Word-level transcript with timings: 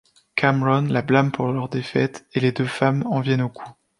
Cameron 0.33 0.87
la 0.91 1.03
blâme 1.03 1.31
pour 1.31 1.51
leur 1.51 1.69
défaite 1.69 2.25
et 2.33 2.39
les 2.39 2.51
deux 2.53 2.65
femmes 2.65 3.03
en 3.05 3.19
viennent 3.19 3.43
aux 3.43 3.49
coups. 3.49 3.75